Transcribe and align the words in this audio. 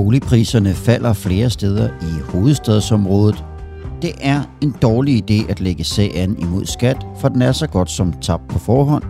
Boligpriserne 0.00 0.74
falder 0.74 1.12
flere 1.12 1.50
steder 1.50 1.88
i 2.02 2.20
hovedstadsområdet. 2.32 3.44
Det 4.02 4.12
er 4.20 4.42
en 4.60 4.74
dårlig 4.82 5.30
idé 5.30 5.50
at 5.50 5.60
lægge 5.60 5.84
sag 5.84 6.18
an 6.18 6.36
imod 6.38 6.64
skat, 6.64 7.06
for 7.18 7.28
den 7.28 7.42
er 7.42 7.52
så 7.52 7.66
godt 7.66 7.90
som 7.90 8.12
tabt 8.12 8.48
på 8.48 8.58
forhånd. 8.58 9.02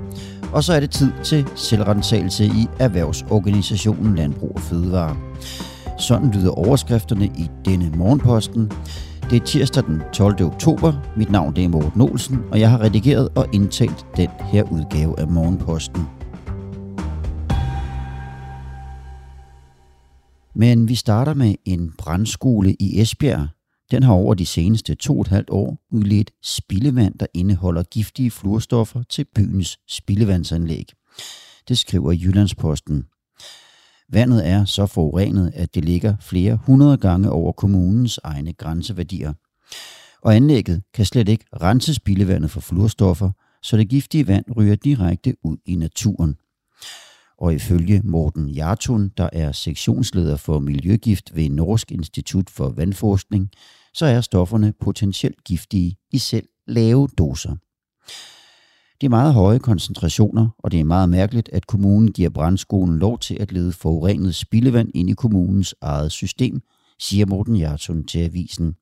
Og 0.52 0.64
så 0.64 0.72
er 0.72 0.80
det 0.80 0.90
tid 0.90 1.12
til 1.24 1.46
selvrentagelse 1.54 2.44
i 2.44 2.66
erhvervsorganisationen 2.78 4.16
Landbrug 4.16 4.52
og 4.54 4.60
Fødevare. 4.60 5.16
Sådan 5.98 6.30
lyder 6.30 6.50
overskrifterne 6.50 7.24
i 7.24 7.50
denne 7.64 7.92
morgenposten. 7.96 8.72
Det 9.30 9.42
er 9.42 9.44
tirsdag 9.44 9.84
den 9.86 10.02
12. 10.12 10.44
oktober. 10.44 10.92
Mit 11.16 11.30
navn 11.30 11.56
det 11.56 11.64
er 11.64 11.68
Morten 11.68 12.00
Olsen, 12.00 12.38
og 12.52 12.60
jeg 12.60 12.70
har 12.70 12.80
redigeret 12.80 13.28
og 13.34 13.46
indtalt 13.52 14.06
den 14.16 14.28
her 14.52 14.62
udgave 14.62 15.20
af 15.20 15.28
Morgenposten. 15.28 16.19
Men 20.60 20.88
vi 20.88 20.94
starter 20.94 21.34
med 21.34 21.54
en 21.64 21.92
brandskole 21.98 22.76
i 22.80 23.00
Esbjerg. 23.00 23.48
Den 23.90 24.02
har 24.02 24.12
over 24.12 24.34
de 24.34 24.46
seneste 24.46 24.94
to 24.94 25.14
og 25.14 25.20
et 25.20 25.28
halvt 25.28 25.50
år 25.50 25.78
udledt 25.90 26.30
spildevand, 26.42 27.18
der 27.18 27.26
indeholder 27.34 27.82
giftige 27.82 28.30
fluorstoffer 28.30 29.02
til 29.02 29.26
byens 29.34 29.78
spildevandsanlæg. 29.88 30.84
Det 31.68 31.78
skriver 31.78 32.12
Jyllandsposten. 32.12 33.04
Vandet 34.12 34.48
er 34.48 34.64
så 34.64 34.86
forurenet, 34.86 35.52
at 35.54 35.74
det 35.74 35.84
ligger 35.84 36.16
flere 36.20 36.56
hundrede 36.56 36.96
gange 36.96 37.30
over 37.30 37.52
kommunens 37.52 38.20
egne 38.24 38.52
grænseværdier. 38.52 39.32
Og 40.22 40.36
anlægget 40.36 40.82
kan 40.94 41.06
slet 41.06 41.28
ikke 41.28 41.44
rense 41.62 41.94
spildevandet 41.94 42.50
for 42.50 42.60
fluorstoffer, 42.60 43.30
så 43.62 43.76
det 43.76 43.88
giftige 43.88 44.26
vand 44.26 44.44
ryger 44.56 44.74
direkte 44.74 45.34
ud 45.44 45.56
i 45.66 45.74
naturen 45.74 46.36
og 47.40 47.54
ifølge 47.54 48.00
Morten 48.04 48.48
Jartun, 48.48 49.10
der 49.16 49.28
er 49.32 49.52
sektionsleder 49.52 50.36
for 50.36 50.58
Miljøgift 50.58 51.34
ved 51.34 51.50
Norsk 51.50 51.92
Institut 51.92 52.50
for 52.50 52.68
Vandforskning, 52.68 53.50
så 53.94 54.06
er 54.06 54.20
stofferne 54.20 54.72
potentielt 54.80 55.44
giftige 55.44 55.96
i 56.12 56.18
selv 56.18 56.48
lave 56.66 57.08
doser. 57.18 57.56
Det 59.00 59.06
er 59.06 59.10
meget 59.10 59.34
høje 59.34 59.58
koncentrationer, 59.58 60.48
og 60.58 60.72
det 60.72 60.80
er 60.80 60.84
meget 60.84 61.08
mærkeligt, 61.08 61.48
at 61.52 61.66
kommunen 61.66 62.12
giver 62.12 62.30
brandskolen 62.30 62.98
lov 62.98 63.18
til 63.18 63.36
at 63.40 63.52
lede 63.52 63.72
forurenet 63.72 64.34
spildevand 64.34 64.90
ind 64.94 65.10
i 65.10 65.12
kommunens 65.12 65.74
eget 65.80 66.12
system, 66.12 66.60
siger 66.98 67.26
Morten 67.26 67.56
Jartun 67.56 68.04
til 68.04 68.18
avisen. 68.18 68.74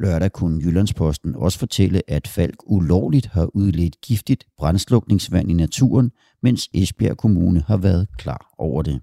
Lørdag 0.00 0.32
kunne 0.32 0.62
Jyllandsposten 0.64 1.34
også 1.36 1.58
fortælle, 1.58 2.02
at 2.08 2.28
Falk 2.28 2.56
ulovligt 2.66 3.26
har 3.26 3.56
udledt 3.56 4.00
giftigt 4.00 4.44
brændslukningsvand 4.58 5.50
i 5.50 5.54
naturen, 5.54 6.10
mens 6.42 6.68
Esbjerg 6.74 7.16
Kommune 7.16 7.64
har 7.66 7.76
været 7.76 8.08
klar 8.18 8.54
over 8.58 8.82
det. 8.82 9.00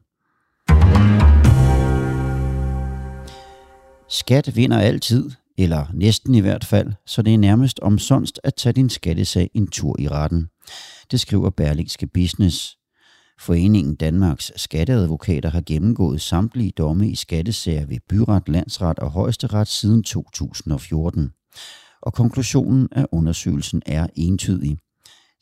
Skat 4.09 4.55
vinder 4.55 4.79
altid, 4.79 5.31
eller 5.57 5.85
næsten 5.93 6.35
i 6.35 6.39
hvert 6.39 6.65
fald, 6.65 6.93
så 7.05 7.21
det 7.21 7.33
er 7.33 7.37
nærmest 7.37 7.79
omsonst 7.79 8.39
at 8.43 8.55
tage 8.55 8.73
din 8.73 8.89
skattesag 8.89 9.49
en 9.53 9.67
tur 9.67 9.95
i 9.99 10.07
retten. 10.07 10.47
Det 11.11 11.19
skriver 11.19 11.49
Berlingske 11.49 12.07
Business. 12.07 12.76
Foreningen 13.39 13.95
Danmarks 13.95 14.51
Skatteadvokater 14.55 15.49
har 15.49 15.63
gennemgået 15.65 16.21
samtlige 16.21 16.71
domme 16.77 17.09
i 17.09 17.15
skattesager 17.15 17.85
ved 17.85 17.97
byret, 18.09 18.49
landsret 18.49 18.99
og 18.99 19.11
højesteret 19.11 19.67
siden 19.67 20.03
2014. 20.03 21.29
Og 22.01 22.13
konklusionen 22.13 22.87
af 22.91 23.05
undersøgelsen 23.11 23.81
er 23.85 24.07
entydig. 24.15 24.77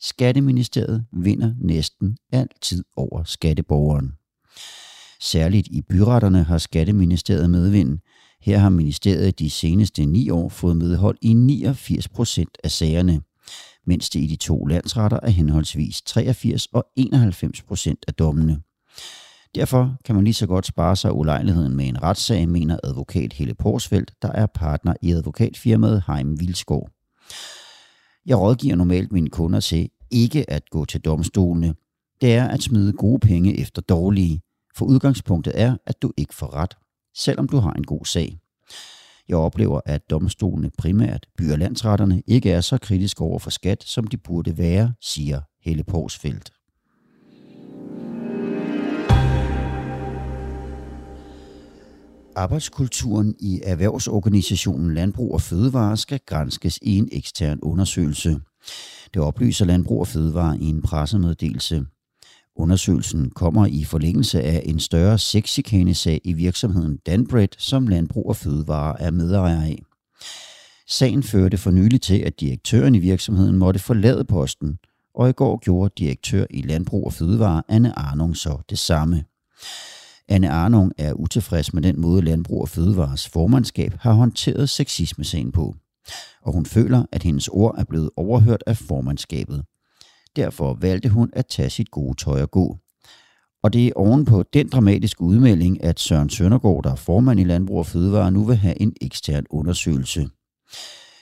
Skatteministeriet 0.00 1.06
vinder 1.12 1.54
næsten 1.60 2.16
altid 2.32 2.84
over 2.96 3.24
skatteborgeren. 3.24 4.12
Særligt 5.20 5.68
i 5.70 5.82
byretterne 5.82 6.42
har 6.42 6.58
Skatteministeriet 6.58 7.50
medvind. 7.50 7.98
Her 8.40 8.58
har 8.58 8.68
ministeriet 8.68 9.38
de 9.38 9.50
seneste 9.50 10.06
ni 10.06 10.30
år 10.30 10.48
fået 10.48 10.76
medhold 10.76 11.18
i 11.22 11.32
89 11.32 12.08
procent 12.08 12.58
af 12.64 12.70
sagerne 12.70 13.20
mens 13.86 14.10
det 14.10 14.20
i 14.20 14.26
de 14.26 14.36
to 14.36 14.64
landsretter 14.64 15.18
er 15.22 15.30
henholdsvis 15.30 16.02
83 16.02 16.66
og 16.66 16.86
91 16.96 17.62
procent 17.62 18.04
af 18.08 18.14
dommene. 18.14 18.60
Derfor 19.54 19.96
kan 20.04 20.14
man 20.14 20.24
lige 20.24 20.34
så 20.34 20.46
godt 20.46 20.66
spare 20.66 20.96
sig 20.96 21.12
ulejligheden 21.12 21.76
med 21.76 21.88
en 21.88 22.02
retssag, 22.02 22.48
mener 22.48 22.78
advokat 22.84 23.32
Helle 23.32 23.54
Porsfeldt, 23.54 24.12
der 24.22 24.32
er 24.32 24.46
partner 24.46 24.94
i 25.02 25.12
advokatfirmaet 25.12 26.02
Heim 26.06 26.40
Vilskov. 26.40 26.88
Jeg 28.26 28.38
rådgiver 28.38 28.76
normalt 28.76 29.12
mine 29.12 29.30
kunder 29.30 29.60
til 29.60 29.90
ikke 30.10 30.50
at 30.50 30.70
gå 30.70 30.84
til 30.84 31.00
domstolene. 31.00 31.74
Det 32.20 32.34
er 32.34 32.48
at 32.48 32.62
smide 32.62 32.92
gode 32.92 33.18
penge 33.18 33.60
efter 33.60 33.82
dårlige, 33.82 34.40
for 34.76 34.86
udgangspunktet 34.86 35.60
er, 35.60 35.76
at 35.86 36.02
du 36.02 36.12
ikke 36.16 36.34
får 36.34 36.54
ret, 36.54 36.74
selvom 37.14 37.48
du 37.48 37.56
har 37.56 37.72
en 37.72 37.84
god 37.84 38.04
sag. 38.04 38.38
Jeg 39.28 39.36
oplever, 39.36 39.80
at 39.86 40.10
domstolene 40.10 40.70
primært, 40.78 41.26
byer 41.38 41.56
landsretterne, 41.56 42.22
ikke 42.26 42.50
er 42.50 42.60
så 42.60 42.78
kritiske 42.78 43.20
over 43.20 43.38
for 43.38 43.50
skat, 43.50 43.84
som 43.84 44.06
de 44.06 44.16
burde 44.16 44.58
være, 44.58 44.92
siger 45.00 45.40
Helle 45.60 45.84
Porsfeldt. 45.84 46.52
Arbejdskulturen 52.36 53.34
i 53.40 53.60
erhvervsorganisationen 53.64 54.94
Landbrug 54.94 55.34
og 55.34 55.40
Fødevare 55.40 55.96
skal 55.96 56.20
granskes 56.26 56.78
i 56.82 56.98
en 56.98 57.08
ekstern 57.12 57.58
undersøgelse. 57.62 58.40
Det 59.14 59.22
oplyser 59.22 59.64
Landbrug 59.64 60.00
og 60.00 60.06
Fødevare 60.06 60.58
i 60.58 60.64
en 60.64 60.82
pressemeddelelse. 60.82 61.84
Undersøgelsen 62.58 63.30
kommer 63.30 63.66
i 63.66 63.84
forlængelse 63.84 64.42
af 64.42 64.62
en 64.64 64.80
større 64.80 65.18
sexchikanesag 65.18 66.20
i 66.24 66.32
virksomheden 66.32 66.96
Danbred, 67.06 67.48
som 67.58 67.86
Landbrug 67.86 68.28
og 68.28 68.36
Fødevare 68.36 69.00
er 69.02 69.10
medejer 69.10 69.62
af. 69.62 69.82
Sagen 70.88 71.22
førte 71.22 71.58
for 71.58 71.70
nylig 71.70 72.00
til, 72.00 72.18
at 72.18 72.40
direktøren 72.40 72.94
i 72.94 72.98
virksomheden 72.98 73.56
måtte 73.56 73.80
forlade 73.80 74.24
posten, 74.24 74.78
og 75.14 75.28
i 75.28 75.32
går 75.32 75.58
gjorde 75.58 75.94
direktør 75.98 76.46
i 76.50 76.62
Landbrug 76.62 77.06
og 77.06 77.12
Fødevare 77.12 77.62
Anne 77.68 77.98
Arnung 77.98 78.36
så 78.36 78.58
det 78.70 78.78
samme. 78.78 79.24
Anne 80.28 80.50
Arnung 80.50 80.92
er 80.98 81.12
utilfreds 81.12 81.72
med 81.72 81.82
den 81.82 82.00
måde 82.00 82.22
Landbrug 82.22 82.60
og 82.60 82.68
Fødevares 82.68 83.28
formandskab 83.28 83.94
har 84.00 84.12
håndteret 84.12 84.68
sexismesagen 84.68 85.52
på, 85.52 85.74
og 86.42 86.52
hun 86.52 86.66
føler, 86.66 87.04
at 87.12 87.22
hendes 87.22 87.48
ord 87.48 87.74
er 87.78 87.84
blevet 87.84 88.10
overhørt 88.16 88.62
af 88.66 88.76
formandskabet– 88.76 89.64
Derfor 90.36 90.78
valgte 90.80 91.08
hun 91.08 91.30
at 91.32 91.46
tage 91.46 91.70
sit 91.70 91.90
gode 91.90 92.16
tøj 92.16 92.42
og 92.42 92.50
gå. 92.50 92.78
Og 93.62 93.72
det 93.72 93.86
er 93.86 93.92
ovenpå 93.96 94.42
den 94.42 94.68
dramatiske 94.68 95.22
udmelding, 95.22 95.84
at 95.84 96.00
Søren 96.00 96.30
Søndergaard, 96.30 96.82
der 96.84 96.90
er 96.90 96.96
formand 96.96 97.40
i 97.40 97.44
Landbrug 97.44 97.78
og 97.78 97.86
Fødevare, 97.86 98.30
nu 98.30 98.44
vil 98.44 98.56
have 98.56 98.82
en 98.82 98.92
ekstern 99.00 99.44
undersøgelse. 99.50 100.28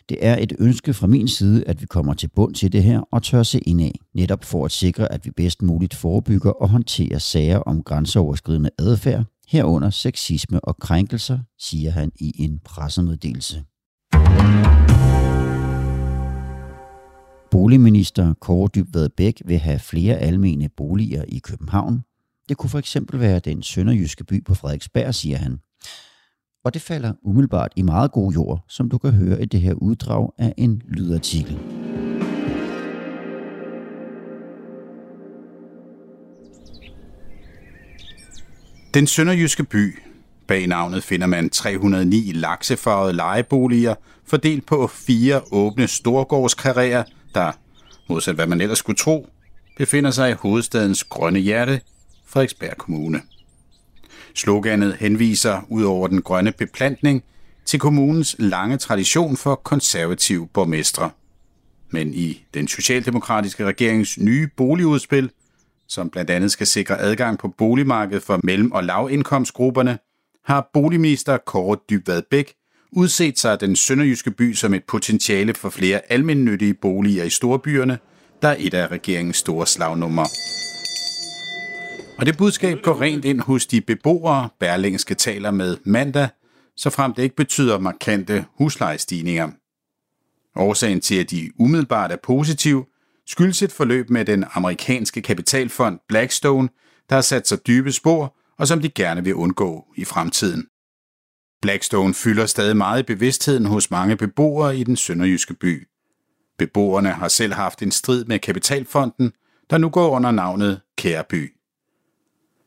Det 0.08 0.18
er 0.20 0.36
et 0.40 0.52
ønske 0.58 0.94
fra 0.94 1.06
min 1.06 1.28
side, 1.28 1.64
at 1.66 1.80
vi 1.80 1.86
kommer 1.86 2.14
til 2.14 2.28
bund 2.36 2.54
til 2.54 2.72
det 2.72 2.82
her 2.82 3.00
og 3.12 3.22
tør 3.22 3.42
se 3.42 3.60
ind 3.60 3.80
af, 3.80 3.92
netop 4.14 4.44
for 4.44 4.64
at 4.64 4.70
sikre, 4.70 5.12
at 5.12 5.24
vi 5.24 5.30
bedst 5.30 5.62
muligt 5.62 5.94
forebygger 5.94 6.50
og 6.50 6.68
håndterer 6.68 7.18
sager 7.18 7.58
om 7.58 7.82
grænseoverskridende 7.82 8.70
adfærd, 8.78 9.24
herunder 9.48 9.90
sexisme 9.90 10.64
og 10.64 10.76
krænkelser, 10.76 11.38
siger 11.58 11.90
han 11.90 12.12
i 12.16 12.32
en 12.38 12.60
pressemeddelelse. 12.64 13.64
Boligminister 17.54 18.34
Kåre 18.40 18.68
Dybvad 18.74 19.08
Bæk 19.08 19.42
vil 19.44 19.58
have 19.58 19.78
flere 19.78 20.16
almene 20.16 20.68
boliger 20.76 21.24
i 21.28 21.38
København. 21.38 22.04
Det 22.48 22.56
kunne 22.56 22.70
for 22.70 22.78
eksempel 22.78 23.20
være 23.20 23.38
den 23.38 23.62
sønderjyske 23.62 24.24
by 24.24 24.44
på 24.44 24.54
Frederiksberg, 24.54 25.14
siger 25.14 25.36
han. 25.36 25.58
Og 26.64 26.74
det 26.74 26.82
falder 26.82 27.12
umiddelbart 27.22 27.72
i 27.76 27.82
meget 27.82 28.12
god 28.12 28.32
jord, 28.32 28.64
som 28.68 28.88
du 28.88 28.98
kan 28.98 29.12
høre 29.12 29.42
i 29.42 29.44
det 29.44 29.60
her 29.60 29.74
uddrag 29.74 30.30
af 30.38 30.54
en 30.56 30.82
lydartikel. 30.88 31.58
Den 38.94 39.06
sønderjyske 39.06 39.64
by. 39.64 39.98
Bag 40.48 40.66
navnet 40.66 41.02
finder 41.02 41.26
man 41.26 41.50
309 41.50 42.32
laksefarvede 42.32 43.12
lejeboliger, 43.12 43.94
fordelt 44.24 44.66
på 44.66 44.86
fire 44.86 45.40
åbne 45.52 45.86
storgårdskarrierer, 45.88 47.04
der, 47.34 47.52
modsat 48.08 48.34
hvad 48.34 48.46
man 48.46 48.60
ellers 48.60 48.78
skulle 48.78 48.96
tro, 48.96 49.28
befinder 49.76 50.10
sig 50.10 50.30
i 50.30 50.34
hovedstadens 50.34 51.04
grønne 51.04 51.38
hjerte, 51.38 51.80
Frederiksberg 52.26 52.76
Kommune. 52.76 53.20
Sloganet 54.34 54.96
henviser 54.96 55.60
ud 55.68 55.82
over 55.82 56.08
den 56.08 56.22
grønne 56.22 56.52
beplantning 56.52 57.24
til 57.64 57.80
kommunens 57.80 58.36
lange 58.38 58.76
tradition 58.76 59.36
for 59.36 59.54
konservative 59.54 60.48
borgmestre. 60.48 61.10
Men 61.90 62.14
i 62.14 62.44
den 62.54 62.68
socialdemokratiske 62.68 63.64
regerings 63.64 64.18
nye 64.18 64.48
boligudspil, 64.56 65.30
som 65.88 66.10
blandt 66.10 66.30
andet 66.30 66.52
skal 66.52 66.66
sikre 66.66 67.00
adgang 67.00 67.38
på 67.38 67.48
boligmarkedet 67.48 68.22
for 68.22 68.40
mellem- 68.44 68.72
og 68.72 68.84
lavindkomstgrupperne, 68.84 69.98
har 70.44 70.70
boligminister 70.72 71.36
Kåre 71.36 71.78
Dybvad 71.90 72.22
Bæk 72.30 72.54
udset 72.96 73.38
sig 73.38 73.60
den 73.60 73.76
sønderjyske 73.76 74.30
by 74.30 74.52
som 74.52 74.74
et 74.74 74.84
potentiale 74.84 75.54
for 75.54 75.70
flere 75.70 76.12
almindelige 76.12 76.74
boliger 76.74 77.24
i 77.24 77.30
storbyerne, 77.30 77.98
der 78.42 78.48
er 78.48 78.56
et 78.58 78.74
af 78.74 78.86
regeringens 78.86 79.36
store 79.36 79.66
slagnummer. 79.66 80.24
Og 82.18 82.26
det 82.26 82.36
budskab 82.36 82.82
går 82.82 83.00
rent 83.00 83.24
ind 83.24 83.40
hos 83.40 83.66
de 83.66 83.80
beboere, 83.80 84.48
Berlingske 84.60 85.14
taler 85.14 85.50
med 85.50 85.76
mandag, 85.84 86.28
så 86.76 86.90
frem 86.90 87.14
det 87.14 87.22
ikke 87.22 87.36
betyder 87.36 87.78
markante 87.78 88.44
huslejestigninger. 88.58 89.50
Årsagen 90.56 91.00
til, 91.00 91.14
at 91.14 91.30
de 91.30 91.50
umiddelbart 91.58 92.12
er 92.12 92.16
positiv, 92.22 92.84
skyldes 93.26 93.62
et 93.62 93.72
forløb 93.72 94.10
med 94.10 94.24
den 94.24 94.44
amerikanske 94.54 95.22
kapitalfond 95.22 95.98
Blackstone, 96.08 96.68
der 97.08 97.14
har 97.14 97.22
sat 97.22 97.48
sig 97.48 97.66
dybe 97.66 97.92
spor, 97.92 98.36
og 98.58 98.68
som 98.68 98.80
de 98.80 98.88
gerne 98.88 99.24
vil 99.24 99.34
undgå 99.34 99.84
i 99.96 100.04
fremtiden. 100.04 100.66
Blackstone 101.64 102.14
fylder 102.14 102.46
stadig 102.46 102.76
meget 102.76 103.00
i 103.00 103.02
bevidstheden 103.02 103.66
hos 103.66 103.90
mange 103.90 104.16
beboere 104.16 104.76
i 104.76 104.84
den 104.84 104.96
sønderjyske 104.96 105.54
by. 105.54 105.88
Beboerne 106.58 107.08
har 107.08 107.28
selv 107.28 107.52
haft 107.52 107.82
en 107.82 107.90
strid 107.90 108.24
med 108.24 108.38
kapitalfonden, 108.38 109.32
der 109.70 109.78
nu 109.78 109.88
går 109.88 110.10
under 110.10 110.30
navnet 110.30 110.80
Kæreby. 110.98 111.52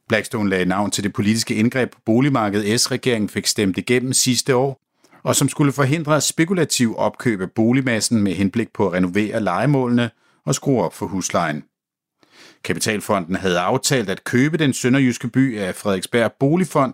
Blackstone 0.08 0.50
lagde 0.50 0.66
navn 0.66 0.92
til 0.92 1.04
det 1.04 1.14
politiske 1.14 1.56
indgreb 1.56 1.92
på 1.92 2.00
boligmarkedet, 2.06 2.82
S-regeringen 2.82 3.30
fik 3.30 3.48
stemt 3.48 3.78
igennem 3.78 4.14
sidste 4.14 4.56
år, 4.56 4.82
og 5.24 5.36
som 5.36 5.50
skulle 5.50 5.72
forhindre 5.72 6.22
spekulativ 6.22 6.96
opkøb 6.98 7.42
af 7.42 7.52
boligmassen 7.52 8.22
med 8.22 8.34
henblik 8.34 8.74
på 8.74 8.88
at 8.88 8.94
renovere 8.94 9.44
legemålene 9.44 10.10
og 10.46 10.56
skrue 10.56 10.84
op 10.84 10.94
for 10.94 11.06
huslejen. 11.06 11.64
Kapitalfonden 12.64 13.36
havde 13.36 13.60
aftalt 13.60 14.10
at 14.10 14.24
købe 14.24 14.58
den 14.58 14.74
sønderjyske 14.74 15.28
by 15.28 15.58
af 15.58 15.76
Frederiksberg 15.76 16.32
Boligfond, 16.40 16.94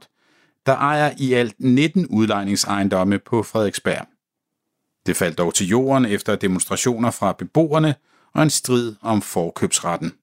der 0.65 0.73
ejer 0.73 1.13
i 1.17 1.33
alt 1.33 1.55
19 1.59 2.07
udlejningsejendomme 2.07 3.19
på 3.19 3.43
Frederiksberg. 3.43 4.07
Det 5.05 5.15
faldt 5.15 5.37
dog 5.37 5.53
til 5.53 5.67
jorden 5.67 6.05
efter 6.05 6.35
demonstrationer 6.35 7.11
fra 7.11 7.33
beboerne 7.33 7.95
og 8.33 8.43
en 8.43 8.49
strid 8.49 8.95
om 9.01 9.21
forkøbsretten. 9.21 10.13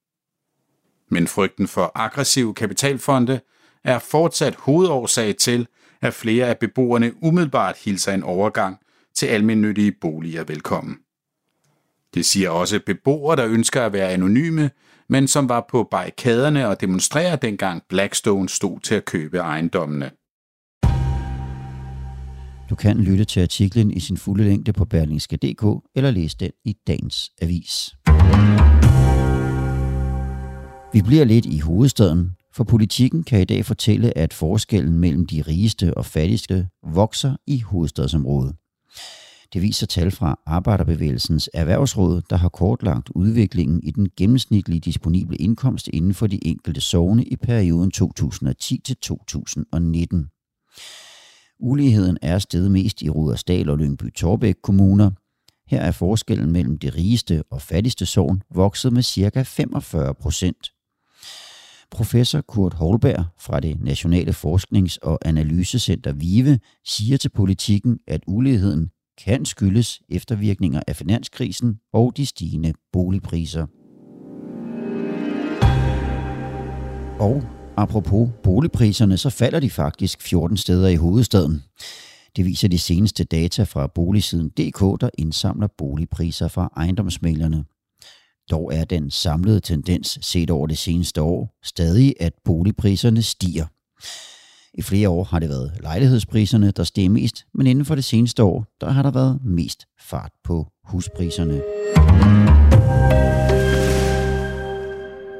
Men 1.09 1.29
frygten 1.29 1.69
for 1.69 1.93
aggressive 1.95 2.55
kapitalfonde 2.55 3.41
er 3.85 3.99
fortsat 3.99 4.55
hovedårsag 4.55 5.37
til, 5.37 5.67
at 6.01 6.15
flere 6.15 6.47
af 6.47 6.59
beboerne 6.59 7.13
umiddelbart 7.23 7.77
hilser 7.77 8.13
en 8.13 8.23
overgang 8.23 8.79
til 9.15 9.27
almindelige 9.27 9.93
boliger 10.01 10.45
velkommen. 10.45 10.99
Det 12.15 12.27
siger 12.27 12.51
også 12.51 12.81
beboere, 12.87 13.37
der 13.37 13.47
ønsker 13.47 13.83
at 13.83 13.93
være 13.93 14.11
anonyme, 14.11 14.71
men 15.09 15.29
som 15.29 15.49
var 15.49 15.67
på 15.71 15.89
barrikaderne 15.91 16.69
og 16.69 16.81
demonstrere 16.81 17.37
dengang 17.37 17.83
Blackstone 17.89 18.49
stod 18.49 18.81
til 18.81 18.95
at 18.95 19.05
købe 19.05 19.39
ejendommene. 19.39 20.11
Du 22.71 22.75
kan 22.75 23.01
lytte 23.01 23.25
til 23.25 23.41
artiklen 23.41 23.91
i 23.91 24.01
sin 24.01 24.17
fulde 24.17 24.45
længde 24.45 24.73
på 24.73 24.85
berlingske.dk 24.85 25.89
eller 25.95 26.11
læse 26.11 26.37
den 26.41 26.51
i 26.65 26.77
dagens 26.87 27.31
avis. 27.43 27.95
Vi 30.93 31.03
bliver 31.03 31.25
lidt 31.25 31.47
i 31.47 31.59
hovedstaden, 31.59 32.31
for 32.55 32.65
politikken 32.65 33.23
kan 33.23 33.41
i 33.41 33.45
dag 33.45 33.65
fortælle, 33.65 34.19
at 34.19 34.33
forskellen 34.33 34.99
mellem 34.99 35.27
de 35.27 35.43
rigeste 35.43 35.95
og 35.95 36.07
fattigste 36.07 36.69
vokser 36.95 37.37
i 37.47 37.61
hovedstadsområdet. 37.61 38.55
Det 39.53 39.63
viser 39.63 39.87
tal 39.87 40.11
fra 40.11 40.39
Arbejderbevægelsens 40.47 41.51
Erhvervsråd, 41.55 42.23
der 42.31 42.37
har 42.37 42.49
kortlagt 42.49 43.09
udviklingen 43.15 43.81
i 43.83 43.91
den 43.91 44.09
gennemsnitlige 44.17 44.81
disponible 44.81 45.37
indkomst 45.37 45.89
inden 45.89 46.15
for 46.15 46.27
de 46.27 46.47
enkelte 46.47 46.81
sovne 46.81 47.25
i 47.25 47.37
perioden 47.37 47.91
2010 47.91 48.81
til 48.85 48.97
2019. 48.97 50.27
Uligheden 51.63 52.19
er 52.23 52.39
steget 52.39 52.71
mest 52.71 53.03
i 53.03 53.11
Rudersdal 53.11 53.71
og 53.71 53.79
Lyngby 53.79 54.13
Torbæk 54.13 54.55
kommuner. 54.63 55.11
Her 55.67 55.81
er 55.81 55.93
forskellen 55.93 56.53
mellem 56.53 56.79
det 56.79 56.95
rigeste 56.97 57.43
og 57.51 57.63
fattigste 57.63 58.07
sogn 58.07 58.43
vokset 58.55 58.93
med 58.93 59.03
ca. 59.03 59.43
45 59.43 60.15
procent. 60.15 60.71
Professor 61.91 62.41
Kurt 62.41 62.75
Holberg 62.75 63.25
fra 63.39 63.61
det 63.61 63.81
Nationale 63.81 64.33
Forsknings- 64.33 64.99
og 65.03 65.19
Analysecenter 65.23 66.13
VIVE 66.13 66.59
siger 66.85 67.17
til 67.17 67.29
politikken, 67.29 67.99
at 68.07 68.23
uligheden 68.27 68.91
kan 69.25 69.45
skyldes 69.45 70.01
eftervirkninger 70.09 70.83
af 70.87 70.97
finanskrisen 70.97 71.79
og 71.93 72.17
de 72.17 72.27
stigende 72.27 72.73
boligpriser. 72.93 73.67
Og 77.21 77.60
apropos 77.77 78.29
boligpriserne, 78.43 79.17
så 79.17 79.31
falder 79.31 79.61
de 79.61 79.71
faktisk 79.71 80.23
14 80.23 80.57
steder 80.57 80.89
i 80.89 80.97
hovedstaden. 80.97 81.63
Det 82.37 82.45
viser 82.45 82.69
de 82.69 82.79
seneste 82.79 83.25
data 83.25 83.63
fra 83.63 83.87
boligsiden 83.87 84.49
DK, 84.49 85.01
der 85.01 85.11
indsamler 85.19 85.69
boligpriser 85.79 86.49
fra 86.49 86.73
ejendomsmælerne. 86.77 87.65
Dog 88.51 88.75
er 88.75 88.85
den 88.85 89.11
samlede 89.11 89.61
tendens 89.61 90.19
set 90.23 90.51
over 90.51 90.67
det 90.67 90.79
seneste 90.79 91.23
år 91.23 91.59
stadig, 91.63 92.15
at 92.21 92.33
boligpriserne 92.45 93.23
stiger. 93.23 93.67
I 94.75 94.83
flere 94.83 95.09
år 95.09 95.25
har 95.25 95.39
det 95.39 95.49
været 95.49 95.73
lejlighedspriserne, 95.83 96.71
der 96.71 96.85
steg 96.85 97.11
mest, 97.11 97.47
men 97.55 97.67
inden 97.67 97.85
for 97.85 97.95
det 97.95 98.05
seneste 98.05 98.43
år, 98.43 98.67
der 98.81 98.91
har 98.91 99.03
der 99.03 99.11
været 99.11 99.39
mest 99.45 99.87
fart 100.01 100.33
på 100.45 100.67
huspriserne. 100.85 101.61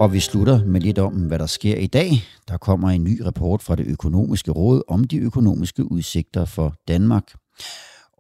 Og 0.01 0.13
vi 0.13 0.21
slutter 0.21 0.65
med 0.65 0.81
lidt 0.81 0.99
om, 0.99 1.13
hvad 1.13 1.39
der 1.39 1.47
sker 1.47 1.77
i 1.77 1.87
dag. 1.87 2.11
Der 2.49 2.57
kommer 2.57 2.91
en 2.91 3.05
ny 3.05 3.21
rapport 3.21 3.63
fra 3.63 3.77
det 3.77 3.87
økonomiske 3.87 4.51
råd 4.51 4.83
om 4.89 5.05
de 5.05 5.17
økonomiske 5.17 5.93
udsigter 5.93 6.45
for 6.45 6.75
Danmark. 6.89 7.33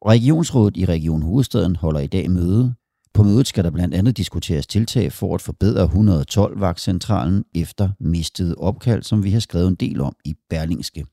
Regionsrådet 0.06 0.76
i 0.76 0.84
Region 0.84 1.22
Hovedstaden 1.22 1.76
holder 1.76 2.00
i 2.00 2.06
dag 2.06 2.30
møde. 2.30 2.74
På 3.14 3.22
mødet 3.22 3.46
skal 3.46 3.64
der 3.64 3.70
blandt 3.70 3.94
andet 3.94 4.16
diskuteres 4.16 4.66
tiltag 4.66 5.12
for 5.12 5.34
at 5.34 5.40
forbedre 5.40 5.84
112-vagtcentralen 5.84 7.44
efter 7.54 7.88
mistede 8.00 8.54
opkald, 8.54 9.02
som 9.02 9.24
vi 9.24 9.30
har 9.30 9.40
skrevet 9.40 9.68
en 9.68 9.74
del 9.74 10.00
om 10.00 10.16
i 10.24 10.34
Berlingske. 10.50 11.04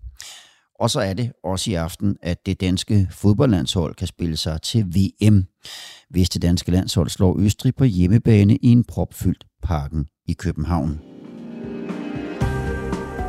Og 0.80 0.90
så 0.90 1.00
er 1.00 1.14
det 1.14 1.32
også 1.44 1.72
i 1.72 1.74
aften, 1.74 2.18
at 2.24 2.46
det 2.46 2.62
danske 2.62 3.08
fodboldlandshold 3.12 3.96
kan 3.96 4.08
spille 4.08 4.38
sig 4.38 4.62
til 4.62 4.86
VM, 4.86 5.46
hvis 6.10 6.30
det 6.30 6.42
danske 6.42 6.72
landshold 6.72 7.10
slår 7.10 7.40
Østrig 7.40 7.76
på 7.76 7.84
hjemmebane 7.84 8.56
i 8.56 8.68
en 8.68 8.84
propfyldt 8.84 9.46
parken 9.68 10.06
i 10.28 10.34
København. 10.34 11.00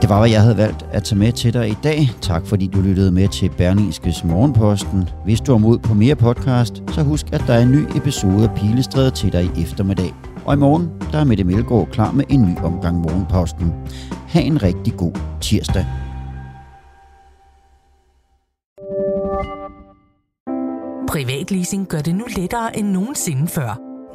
Det 0.02 0.08
var, 0.08 0.18
hvad 0.18 0.30
jeg 0.30 0.42
havde 0.42 0.56
valgt 0.56 0.86
at 0.92 1.04
tage 1.04 1.18
med 1.18 1.32
til 1.32 1.52
dig 1.52 1.68
i 1.68 1.76
dag. 1.82 2.10
Tak 2.20 2.46
fordi 2.46 2.66
du 2.66 2.80
lyttede 2.80 3.12
med 3.12 3.28
til 3.28 3.50
Berlingskes 3.58 4.24
Morgenposten. 4.24 5.08
Hvis 5.24 5.40
du 5.40 5.54
er 5.54 5.58
mod 5.58 5.78
på 5.78 5.94
mere 5.94 6.16
podcast, 6.16 6.82
så 6.88 7.02
husk, 7.02 7.26
at 7.32 7.44
der 7.46 7.54
er 7.54 7.62
en 7.62 7.70
ny 7.70 7.96
episode 7.96 8.48
af 8.48 8.54
Pilestrædet 8.56 9.14
til 9.14 9.32
dig 9.32 9.44
i 9.44 9.62
eftermiddag. 9.62 10.14
Og 10.46 10.54
i 10.54 10.56
morgen, 10.56 10.90
der 11.12 11.18
er 11.18 11.24
Mette 11.24 11.44
Melgaard 11.44 11.88
klar 11.92 12.12
med 12.12 12.24
en 12.28 12.42
ny 12.42 12.56
omgang 12.58 12.96
Morgenposten. 12.98 13.72
Ha' 14.28 14.40
en 14.40 14.62
rigtig 14.62 14.94
god 14.96 15.12
tirsdag. 15.40 15.86
Privatleasing 21.08 21.88
gør 21.88 22.00
det 22.00 22.14
nu 22.14 22.24
lettere 22.36 22.78
end 22.78 22.88
nogensinde 22.88 23.48
før. 23.48 23.87